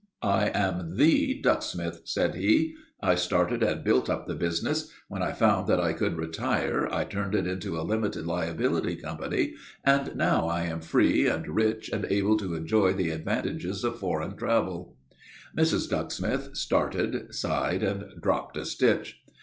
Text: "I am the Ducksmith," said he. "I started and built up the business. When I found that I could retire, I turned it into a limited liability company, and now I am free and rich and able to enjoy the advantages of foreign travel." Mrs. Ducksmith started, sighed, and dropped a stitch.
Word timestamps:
"I 0.23 0.47
am 0.55 0.97
the 0.97 1.39
Ducksmith," 1.43 2.01
said 2.07 2.33
he. 2.33 2.73
"I 3.03 3.13
started 3.13 3.61
and 3.61 3.83
built 3.83 4.09
up 4.09 4.25
the 4.25 4.33
business. 4.33 4.91
When 5.09 5.21
I 5.21 5.31
found 5.31 5.67
that 5.67 5.79
I 5.79 5.93
could 5.93 6.17
retire, 6.17 6.89
I 6.91 7.03
turned 7.03 7.35
it 7.35 7.45
into 7.45 7.79
a 7.79 7.85
limited 7.85 8.25
liability 8.25 8.95
company, 8.95 9.53
and 9.83 10.15
now 10.15 10.47
I 10.47 10.63
am 10.63 10.81
free 10.81 11.27
and 11.27 11.47
rich 11.47 11.91
and 11.93 12.05
able 12.05 12.35
to 12.37 12.55
enjoy 12.55 12.93
the 12.93 13.11
advantages 13.11 13.83
of 13.83 13.99
foreign 13.99 14.35
travel." 14.37 14.97
Mrs. 15.55 15.87
Ducksmith 15.87 16.57
started, 16.57 17.35
sighed, 17.35 17.83
and 17.83 18.19
dropped 18.19 18.57
a 18.57 18.65
stitch. 18.65 19.21